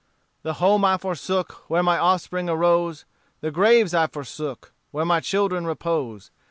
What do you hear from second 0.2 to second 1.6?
"The home I forsake